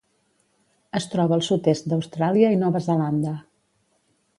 [1.01, 3.41] Es troba al sud-est d'Austràlia i Nova Zelanda.